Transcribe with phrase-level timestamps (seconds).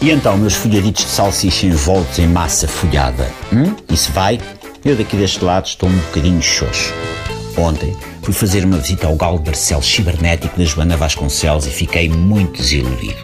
[0.00, 3.28] E então, meus folhaditos de salsicha envoltos em massa folhada?
[3.52, 3.74] Hum?
[3.92, 4.38] Isso vai?
[4.84, 6.94] Eu daqui deste lado estou um bocadinho xoxo.
[7.56, 12.62] Ontem fui fazer uma visita ao galo Barcelos cibernético da Joana Vasconcelos e fiquei muito
[12.62, 13.18] desiludido.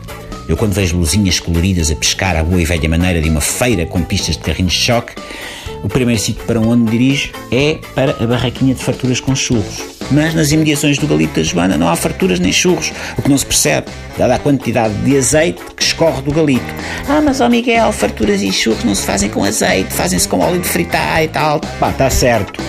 [0.49, 3.87] Eu, quando vejo luzinhas coloridas a pescar à boa e velha maneira de uma feira
[3.87, 5.15] com pistas de carrinhos de choque,
[5.83, 9.94] o primeiro sítio para onde dirijo é para a barraquinha de farturas com churros.
[10.11, 13.39] Mas nas imediações do Galito da Joana não há farturas nem churros, o que não
[13.39, 13.87] se percebe,
[14.19, 16.75] dada a quantidade de azeite que escorre do Galito.
[17.09, 20.61] Ah, mas ó Miguel, farturas e churros não se fazem com azeite, fazem-se com óleo
[20.61, 21.61] de fritar e tal.
[21.81, 22.63] Pá, está certo.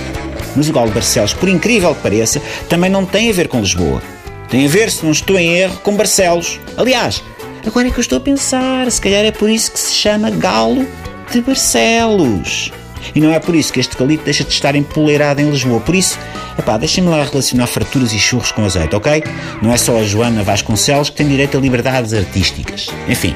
[0.55, 3.59] Mas o Galo de Barcelos, por incrível que pareça, também não tem a ver com
[3.59, 4.01] Lisboa.
[4.49, 6.59] Tem a ver, se não estou em erro, com Barcelos.
[6.77, 7.21] Aliás,
[7.65, 10.29] agora é que eu estou a pensar, se calhar é por isso que se chama
[10.29, 10.87] Galo
[11.31, 12.71] de Barcelos.
[13.13, 15.79] E não é por isso que este galito deixa de estar empoleirado em Lisboa.
[15.79, 16.17] Por isso,
[16.57, 19.23] epá, deixem-me lá relacionar farturas e churros com azeite, ok?
[19.61, 22.87] Não é só a Joana Vasconcelos que tem direito a liberdades artísticas.
[23.07, 23.35] Enfim,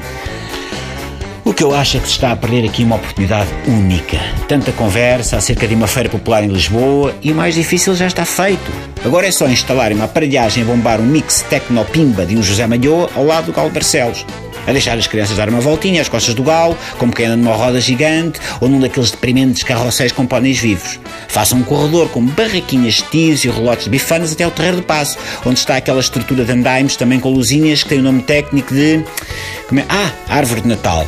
[1.44, 4.18] o que eu acho é que se está a perder aqui uma oportunidade única.
[4.46, 8.24] Tanta conversa acerca de uma feira popular em Lisboa e o mais difícil já está
[8.24, 8.70] feito.
[9.04, 13.10] Agora é só instalar uma aparelhagem a bombar um mix tecno-pimba de um José Malhoa
[13.16, 14.24] ao lado do Galo Barcelos
[14.66, 17.54] a deixar as crianças dar uma voltinha às costas do galo, como quem anda numa
[17.54, 20.98] roda gigante ou num daqueles deprimentes carrosséis com pôneis vivos.
[21.28, 24.82] Façam um corredor com barraquinhas de tiros e relotes de bifanas até ao Terreiro do
[24.82, 28.74] Passo, onde está aquela estrutura de andaimes também com luzinhas que tem o nome técnico
[28.74, 28.96] de...
[28.96, 29.84] É?
[29.88, 31.06] Ah, Árvore de Natal.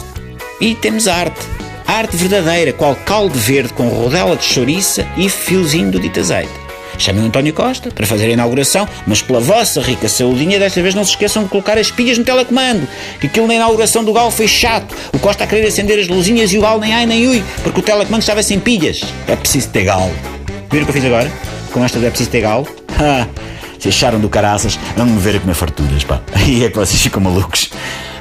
[0.60, 1.40] E temos arte.
[1.86, 6.52] Arte verdadeira, qual caldo verde com rodela de chouriça e fiozinho do dito azeite.
[7.02, 10.94] Chamem o António Costa para fazer a inauguração, mas pela vossa rica saudinha, desta vez
[10.94, 12.86] não se esqueçam de colocar as pilhas no telecomando,
[13.20, 14.94] que aquilo na inauguração do Galo foi chato.
[15.12, 17.80] O Costa a querer acender as luzinhas e o Galo nem ai nem ui, porque
[17.80, 19.00] o telecomando estava sem pilhas.
[19.26, 20.12] É preciso ter Galo.
[20.70, 21.32] Viram o que eu fiz agora?
[21.72, 22.68] Com esta é preciso ter Galo?
[23.80, 26.20] Se acharam do caraças, não me ver a comer farturas, pá.
[26.32, 27.68] Aí é que vocês ficam malucos.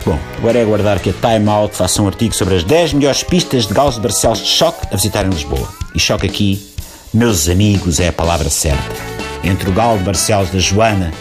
[0.03, 3.21] Bom, agora é aguardar que a Time Out faça um artigo sobre as 10 melhores
[3.21, 5.71] pistas de galos de Barcelos de choque a visitar em Lisboa.
[5.93, 6.71] E choque aqui
[7.13, 8.95] meus amigos é a palavra certa.
[9.43, 11.11] Entre o galo de Barcelos da Joana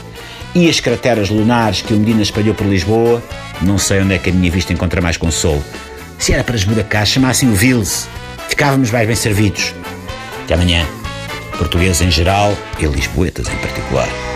[0.54, 3.22] e as crateras lunares que o Medina espalhou por Lisboa,
[3.62, 5.62] não sei onde é que a minha vista encontra mais consolo.
[6.18, 8.08] Se era para esburacar, chamassem o Vils.
[8.48, 9.74] Ficávamos mais bem servidos.
[10.44, 10.86] Até amanhã.
[11.56, 14.29] Portugueses em geral e lisboetas em particular.